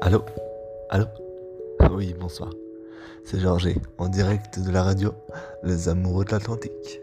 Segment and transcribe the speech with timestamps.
[0.00, 0.24] Allô?
[0.90, 1.06] Allô?
[1.90, 2.50] Oui, bonsoir.
[3.24, 5.12] C'est Georges, en direct de la radio
[5.64, 7.00] Les Amoureux de l'Atlantique.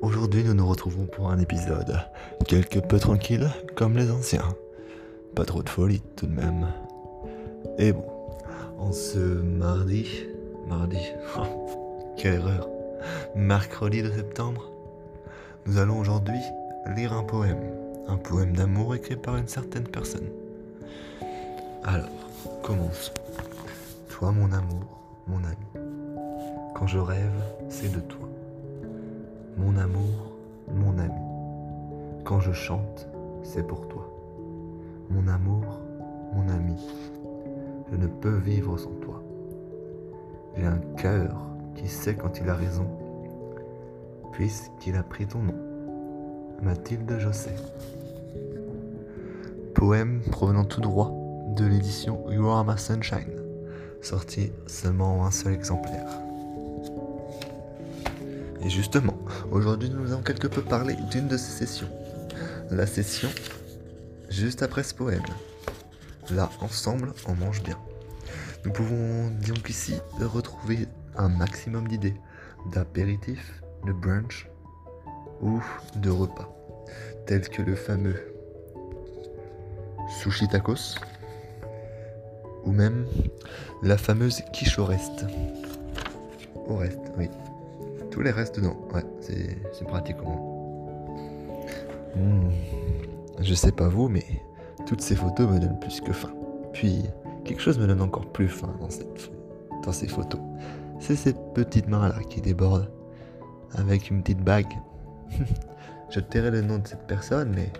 [0.00, 2.00] Aujourd'hui, nous nous retrouvons pour un épisode
[2.46, 4.48] quelque peu tranquille, comme les anciens.
[5.34, 6.68] Pas trop de folie, tout de même.
[7.76, 8.06] Et bon,
[8.78, 10.08] en ce mardi...
[10.66, 10.98] Mardi...
[12.16, 12.66] quelle erreur
[13.36, 14.70] Mercredi de septembre,
[15.66, 16.40] nous allons aujourd'hui
[16.96, 17.60] lire un poème.
[18.08, 20.30] Un poème d'amour écrit par une certaine personne.
[21.84, 22.08] Alors,
[22.62, 23.12] commence.
[24.08, 25.86] Toi, mon amour, mon ami.
[26.74, 28.28] Quand je rêve, c'est de toi.
[29.56, 30.32] Mon amour,
[30.72, 31.20] mon ami.
[32.24, 33.08] Quand je chante,
[33.42, 34.08] c'est pour toi.
[35.10, 35.64] Mon amour,
[36.34, 36.76] mon ami.
[37.90, 39.22] Je ne peux vivre sans toi.
[40.56, 41.36] J'ai un cœur
[41.74, 42.86] qui sait quand il a raison,
[44.32, 45.54] puisqu'il a pris ton nom.
[46.62, 47.54] Mathilde Josset.
[49.74, 51.17] Poème provenant tout droit
[51.58, 53.32] de l'édition You Are My Sunshine,
[54.00, 56.06] sorti seulement en un seul exemplaire.
[58.64, 59.18] Et justement,
[59.50, 61.88] aujourd'hui nous allons quelque peu parler d'une de ces sessions.
[62.70, 63.28] La session
[64.30, 65.24] juste après ce poème.
[66.30, 67.78] Là, ensemble, on mange bien.
[68.64, 70.86] Nous pouvons donc ici retrouver
[71.16, 72.14] un maximum d'idées,
[72.72, 74.48] d'apéritifs, de brunch
[75.42, 75.60] ou
[75.96, 76.54] de repas,
[77.26, 78.16] tels que le fameux
[80.20, 80.96] sushi tacos,
[82.68, 83.06] ou même
[83.82, 85.24] la fameuse quiche au reste.
[86.68, 87.28] Au reste, oui.
[88.10, 90.16] Tous les restes non, ouais, c'est pratique
[92.14, 92.50] mmh.
[93.40, 94.24] Je sais pas vous, mais
[94.86, 96.32] toutes ces photos me donnent plus que faim.
[96.72, 97.04] Puis,
[97.44, 99.30] quelque chose me donne encore plus faim dans, cette,
[99.84, 100.40] dans ces photos.
[101.00, 102.90] C'est ces petites mains-là qui débordent
[103.76, 104.72] avec une petite bague.
[106.10, 107.70] Je tairai le nom de cette personne, mais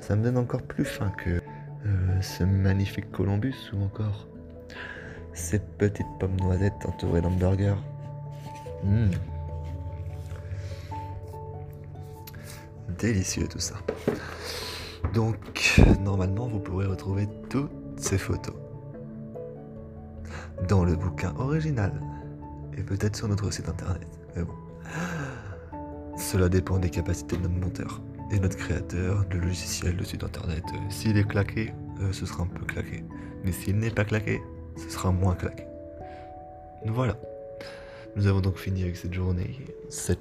[0.00, 1.42] ça me donne encore plus faim que
[1.84, 4.26] euh, ce magnifique Columbus ou encore
[5.32, 7.76] ces petites pommes noisettes entourées d'hamburgers.
[8.84, 9.10] Mmh.
[12.98, 13.74] Délicieux tout ça.
[15.14, 18.54] Donc, normalement, vous pourrez retrouver toutes ces photos
[20.68, 21.92] dans le bouquin original
[22.76, 24.06] et peut-être sur notre site internet.
[24.34, 24.54] Mais bon,
[26.26, 28.00] cela dépend des capacités de notre monteur
[28.32, 30.64] et notre créateur, le logiciel, le site internet.
[30.74, 33.04] Euh, s'il est claqué, euh, ce sera un peu claqué.
[33.44, 34.42] Mais s'il n'est pas claqué,
[34.76, 35.62] ce sera moins claqué.
[36.84, 37.16] Voilà.
[38.16, 39.56] Nous avons donc fini avec cette journée,
[39.88, 40.18] cette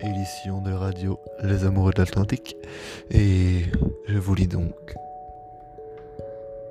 [0.00, 2.56] édition de radio Les Amoureux de l'Atlantique.
[3.10, 3.64] Et
[4.08, 4.94] je vous lis donc.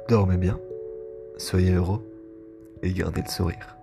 [0.10, 0.60] Dormez bien,
[1.38, 2.04] soyez heureux
[2.82, 3.78] et gardez le sourire.